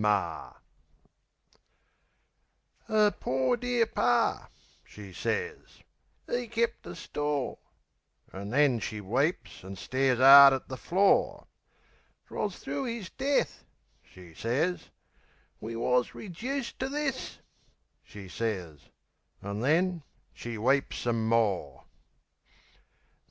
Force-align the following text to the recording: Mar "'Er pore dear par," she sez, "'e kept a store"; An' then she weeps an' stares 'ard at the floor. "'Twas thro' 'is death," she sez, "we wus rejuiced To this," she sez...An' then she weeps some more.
Mar 0.00 0.56
"'Er 2.88 3.10
pore 3.10 3.58
dear 3.58 3.84
par," 3.84 4.48
she 4.82 5.12
sez, 5.12 5.82
"'e 6.26 6.46
kept 6.46 6.86
a 6.86 6.96
store"; 6.96 7.58
An' 8.32 8.48
then 8.48 8.78
she 8.80 9.02
weeps 9.02 9.62
an' 9.62 9.76
stares 9.76 10.18
'ard 10.18 10.54
at 10.54 10.68
the 10.68 10.78
floor. 10.78 11.48
"'Twas 12.28 12.58
thro' 12.60 12.86
'is 12.86 13.10
death," 13.10 13.66
she 14.02 14.32
sez, 14.32 14.88
"we 15.60 15.76
wus 15.76 16.14
rejuiced 16.14 16.78
To 16.78 16.88
this," 16.88 17.40
she 18.02 18.26
sez...An' 18.26 19.60
then 19.60 20.02
she 20.32 20.56
weeps 20.56 20.96
some 20.96 21.28
more. 21.28 21.84